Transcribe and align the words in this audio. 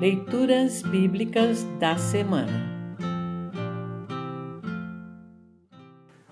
Leituras 0.00 0.80
Bíblicas 0.82 1.64
da 1.80 1.98
Semana 1.98 3.02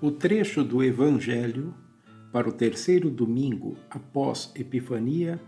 O 0.00 0.10
trecho 0.10 0.64
do 0.64 0.82
Evangelho 0.82 1.74
para 2.32 2.48
o 2.48 2.52
terceiro 2.52 3.10
domingo 3.10 3.76
após 3.90 4.50
Epifania 4.54 5.38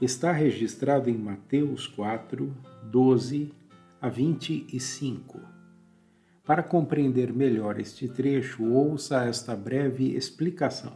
está 0.00 0.32
registrado 0.32 1.08
em 1.08 1.16
Mateus 1.16 1.86
4, 1.86 2.52
12 2.90 3.52
a 4.00 4.08
25. 4.08 5.40
Para 6.44 6.64
compreender 6.64 7.32
melhor 7.32 7.78
este 7.78 8.08
trecho, 8.08 8.64
ouça 8.64 9.24
esta 9.24 9.54
breve 9.54 10.16
explicação. 10.16 10.94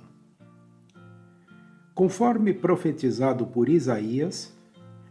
Conforme 1.94 2.52
profetizado 2.52 3.46
por 3.46 3.68
Isaías, 3.68 4.55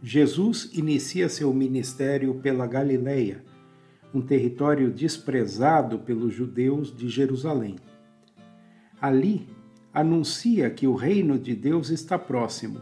Jesus 0.08 0.70
inicia 0.72 1.28
seu 1.28 1.52
ministério 1.52 2.32
pela 2.36 2.64
Galileia, 2.64 3.42
um 4.14 4.20
território 4.20 4.88
desprezado 4.88 5.98
pelos 5.98 6.32
judeus 6.32 6.96
de 6.96 7.08
Jerusalém. 7.08 7.74
Ali, 9.00 9.48
anuncia 9.92 10.70
que 10.70 10.86
o 10.86 10.94
reino 10.94 11.36
de 11.36 11.56
Deus 11.56 11.90
está 11.90 12.16
próximo. 12.16 12.80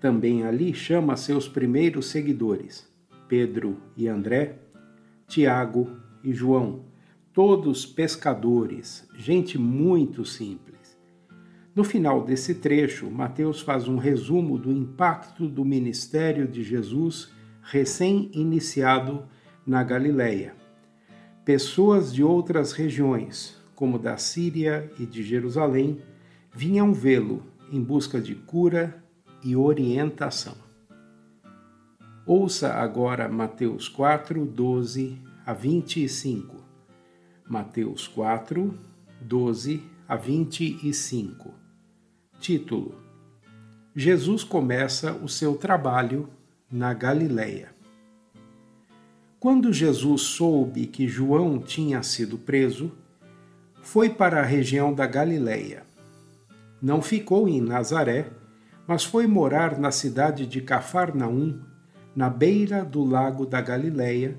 Também 0.00 0.44
ali 0.44 0.72
chama 0.72 1.16
seus 1.16 1.48
primeiros 1.48 2.06
seguidores, 2.06 2.88
Pedro 3.26 3.78
e 3.96 4.06
André, 4.06 4.60
Tiago 5.26 5.90
e 6.22 6.32
João, 6.32 6.84
todos 7.32 7.84
pescadores, 7.84 9.04
gente 9.18 9.58
muito 9.58 10.24
simples. 10.24 10.81
No 11.74 11.84
final 11.84 12.22
desse 12.22 12.56
trecho, 12.56 13.10
Mateus 13.10 13.62
faz 13.62 13.88
um 13.88 13.96
resumo 13.96 14.58
do 14.58 14.70
impacto 14.70 15.48
do 15.48 15.64
ministério 15.64 16.46
de 16.46 16.62
Jesus 16.62 17.32
recém-iniciado 17.62 19.24
na 19.66 19.82
Galileia. 19.82 20.54
Pessoas 21.46 22.12
de 22.12 22.22
outras 22.22 22.72
regiões, 22.72 23.56
como 23.74 23.98
da 23.98 24.18
Síria 24.18 24.92
e 24.98 25.06
de 25.06 25.22
Jerusalém, 25.22 26.02
vinham 26.54 26.92
vê-lo 26.92 27.42
em 27.72 27.82
busca 27.82 28.20
de 28.20 28.34
cura 28.34 29.02
e 29.42 29.56
orientação. 29.56 30.56
Ouça 32.26 32.74
agora 32.74 33.30
Mateus 33.30 33.88
4, 33.88 34.44
12 34.44 35.18
a 35.46 35.54
25. 35.54 36.62
Mateus 37.48 38.06
4, 38.06 38.78
12 39.22 39.82
a 40.06 40.16
25. 40.16 41.61
Título: 42.42 42.92
Jesus 43.94 44.42
começa 44.42 45.12
o 45.12 45.28
seu 45.28 45.54
trabalho 45.54 46.28
na 46.68 46.92
Galileia. 46.92 47.68
Quando 49.38 49.72
Jesus 49.72 50.22
soube 50.22 50.88
que 50.88 51.06
João 51.06 51.60
tinha 51.60 52.02
sido 52.02 52.36
preso, 52.36 52.90
foi 53.80 54.10
para 54.10 54.40
a 54.40 54.44
região 54.44 54.92
da 54.92 55.06
Galileia. 55.06 55.84
Não 56.82 57.00
ficou 57.00 57.48
em 57.48 57.60
Nazaré, 57.60 58.28
mas 58.88 59.04
foi 59.04 59.28
morar 59.28 59.78
na 59.78 59.92
cidade 59.92 60.44
de 60.44 60.60
Cafarnaum, 60.60 61.60
na 62.12 62.28
beira 62.28 62.84
do 62.84 63.04
lago 63.04 63.46
da 63.46 63.60
Galileia, 63.60 64.36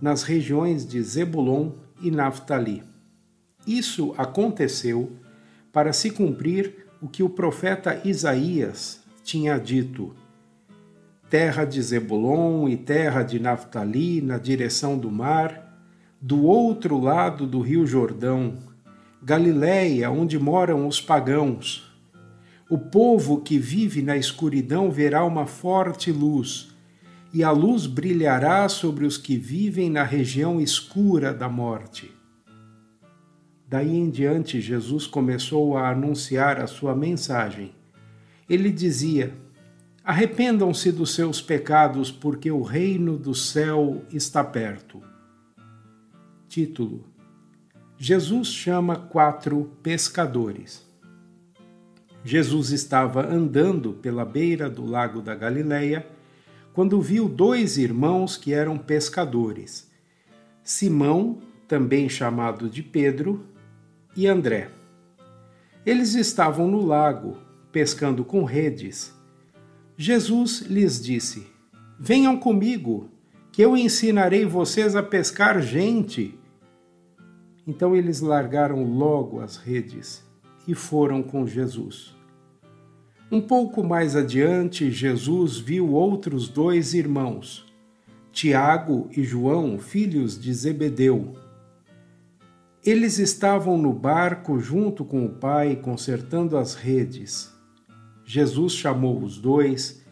nas 0.00 0.22
regiões 0.22 0.86
de 0.86 1.02
Zebulon 1.02 1.72
e 2.00 2.10
Naphtali. 2.10 2.82
Isso 3.66 4.14
aconteceu 4.16 5.12
para 5.70 5.92
se 5.92 6.10
cumprir 6.10 6.81
o 7.02 7.08
que 7.08 7.24
o 7.24 7.28
profeta 7.28 8.00
Isaías 8.04 9.02
tinha 9.24 9.58
dito: 9.58 10.14
terra 11.28 11.64
de 11.64 11.82
Zebulon 11.82 12.68
e 12.68 12.76
terra 12.76 13.24
de 13.24 13.40
Naftali, 13.40 14.22
na 14.22 14.38
direção 14.38 14.96
do 14.96 15.10
mar, 15.10 15.84
do 16.20 16.44
outro 16.44 16.96
lado 16.98 17.44
do 17.44 17.60
rio 17.60 17.84
Jordão, 17.84 18.56
Galiléia, 19.20 20.12
onde 20.12 20.38
moram 20.38 20.86
os 20.86 21.00
pagãos. 21.00 21.90
O 22.70 22.78
povo 22.78 23.40
que 23.40 23.58
vive 23.58 24.00
na 24.00 24.16
escuridão 24.16 24.88
verá 24.88 25.24
uma 25.24 25.44
forte 25.44 26.12
luz, 26.12 26.68
e 27.34 27.42
a 27.42 27.50
luz 27.50 27.86
brilhará 27.86 28.68
sobre 28.68 29.04
os 29.04 29.18
que 29.18 29.36
vivem 29.36 29.90
na 29.90 30.04
região 30.04 30.60
escura 30.60 31.34
da 31.34 31.48
morte. 31.48 32.21
Daí 33.72 33.96
em 33.96 34.10
diante, 34.10 34.60
Jesus 34.60 35.06
começou 35.06 35.78
a 35.78 35.88
anunciar 35.88 36.60
a 36.60 36.66
sua 36.66 36.94
mensagem. 36.94 37.74
Ele 38.46 38.70
dizia: 38.70 39.32
Arrependam-se 40.04 40.92
dos 40.92 41.14
seus 41.14 41.40
pecados, 41.40 42.10
porque 42.10 42.50
o 42.50 42.60
reino 42.60 43.16
do 43.16 43.34
céu 43.34 44.02
está 44.12 44.44
perto. 44.44 45.00
Título: 46.50 47.06
Jesus 47.96 48.48
chama 48.48 48.94
quatro 48.94 49.72
pescadores. 49.82 50.86
Jesus 52.22 52.72
estava 52.72 53.26
andando 53.26 53.94
pela 53.94 54.26
beira 54.26 54.68
do 54.68 54.84
lago 54.84 55.22
da 55.22 55.34
Galileia 55.34 56.06
quando 56.74 57.00
viu 57.00 57.26
dois 57.26 57.78
irmãos 57.78 58.36
que 58.36 58.52
eram 58.52 58.76
pescadores. 58.76 59.90
Simão, 60.62 61.40
também 61.66 62.06
chamado 62.06 62.68
de 62.68 62.82
Pedro, 62.82 63.50
e 64.16 64.26
André. 64.26 64.70
Eles 65.84 66.14
estavam 66.14 66.68
no 66.68 66.84
lago, 66.84 67.36
pescando 67.72 68.24
com 68.24 68.44
redes. 68.44 69.12
Jesus 69.96 70.60
lhes 70.60 71.02
disse: 71.02 71.46
Venham 71.98 72.38
comigo, 72.38 73.10
que 73.50 73.62
eu 73.62 73.76
ensinarei 73.76 74.44
vocês 74.44 74.94
a 74.94 75.02
pescar 75.02 75.60
gente. 75.60 76.38
Então 77.66 77.94
eles 77.94 78.20
largaram 78.20 78.84
logo 78.84 79.40
as 79.40 79.56
redes 79.56 80.24
e 80.66 80.74
foram 80.74 81.22
com 81.22 81.46
Jesus. 81.46 82.14
Um 83.30 83.40
pouco 83.40 83.82
mais 83.82 84.14
adiante, 84.14 84.90
Jesus 84.90 85.56
viu 85.56 85.90
outros 85.92 86.48
dois 86.48 86.92
irmãos, 86.92 87.64
Tiago 88.30 89.08
e 89.16 89.24
João, 89.24 89.78
filhos 89.78 90.38
de 90.38 90.52
Zebedeu 90.52 91.34
eles 92.84 93.18
estavam 93.18 93.78
no 93.78 93.92
barco 93.92 94.58
junto 94.58 95.04
com 95.04 95.24
o 95.24 95.28
pai, 95.28 95.76
consertando 95.76 96.56
as 96.56 96.74
redes. 96.74 97.52
Jesus 98.24 98.72
chamou 98.72 99.22
os 99.22 99.38
dois 99.38 100.04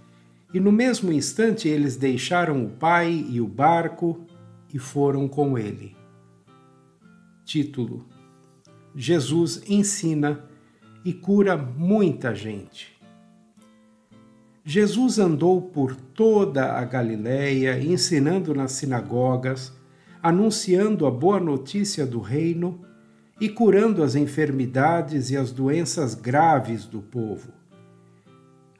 e, 0.54 0.60
no 0.60 0.70
mesmo 0.70 1.12
instante, 1.12 1.69
eles 1.69 1.97
deixaram 1.97 2.64
o 2.64 2.70
pai 2.70 3.26
e 3.28 3.41
o 3.41 3.47
barco 3.47 4.25
e 4.72 4.78
foram 4.78 5.26
com 5.26 5.59
ele. 5.59 5.97
Título: 7.44 8.06
Jesus 8.94 9.62
ensina 9.69 10.44
e 11.04 11.12
cura 11.12 11.56
muita 11.56 12.34
gente. 12.34 13.00
Jesus 14.64 15.19
andou 15.19 15.60
por 15.60 15.97
toda 15.97 16.75
a 16.75 16.84
Galiléia, 16.84 17.82
ensinando 17.82 18.54
nas 18.54 18.72
sinagogas 18.72 19.79
anunciando 20.22 21.06
a 21.06 21.10
boa 21.10 21.41
notícia 21.41 22.06
do 22.06 22.20
reino 22.20 22.84
e 23.41 23.48
curando 23.48 24.03
as 24.03 24.14
enfermidades 24.14 25.31
e 25.31 25.36
as 25.36 25.50
doenças 25.50 26.14
graves 26.14 26.84
do 26.84 27.00
povo. 27.00 27.53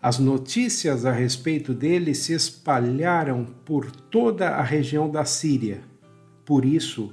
As 0.03 0.19
notícias 0.19 1.05
a 1.05 1.13
respeito 1.13 1.75
dele 1.75 2.15
se 2.15 2.33
espalharam 2.33 3.45
por 3.65 3.91
toda 3.91 4.51
a 4.51 4.63
região 4.63 5.11
da 5.11 5.25
Síria. 5.25 5.83
Por 6.45 6.65
isso, 6.65 7.13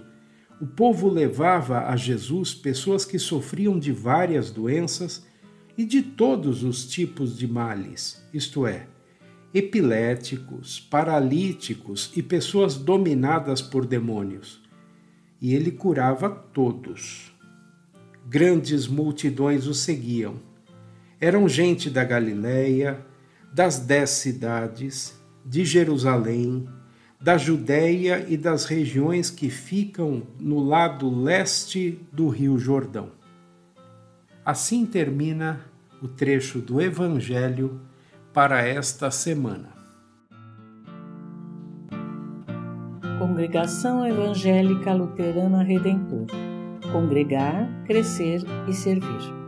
o 0.60 0.66
povo 0.66 1.10
levava 1.10 1.88
a 1.88 1.96
Jesus 1.96 2.54
pessoas 2.54 3.06
que 3.06 3.20
sofriam 3.20 3.78
de 3.78 3.92
várias 3.92 4.50
doenças 4.50 5.26
e 5.78 5.86
de 5.86 6.02
todos 6.02 6.64
os 6.64 6.88
tipos 6.88 7.38
de 7.38 7.48
males, 7.48 8.24
isto 8.34 8.66
é, 8.66 8.88
epiléticos, 9.54 10.80
paralíticos 10.80 12.12
e 12.16 12.22
pessoas 12.22 12.76
dominadas 12.76 13.62
por 13.62 13.86
demônios. 13.86 14.62
E 15.42 15.54
ele 15.54 15.72
curava 15.72 16.30
todos. 16.30 17.34
Grandes 18.28 18.88
multidões 18.88 19.68
o 19.68 19.74
seguiam. 19.74 20.36
Eram 21.20 21.48
gente 21.48 21.90
da 21.90 22.04
Galiléia, 22.04 23.06
das 23.54 23.80
dez 23.80 24.12
cidades, 24.12 25.20
de 25.46 25.64
Jerusalém, 25.64 26.68
da 27.20 27.38
Judéia 27.38 28.26
e 28.28 28.38
das 28.38 28.66
regiões 28.66 29.30
que 29.30 29.50
ficam 29.50 30.24
no 30.40 30.60
lado 30.60 31.10
leste 31.10 32.00
do 32.12 32.28
Rio 32.28 32.60
Jordão. 32.60 33.12
Assim 34.46 34.86
termina 34.86 35.62
o 36.02 36.08
trecho 36.08 36.60
do 36.60 36.80
Evangelho 36.82 37.82
para 38.38 38.64
esta 38.64 39.10
semana. 39.10 39.70
Congregação 43.18 44.06
Evangélica 44.06 44.94
Luterana 44.94 45.64
Redentor 45.64 46.28
Congregar, 46.92 47.68
Crescer 47.88 48.44
e 48.68 48.74
Servir. 48.74 49.47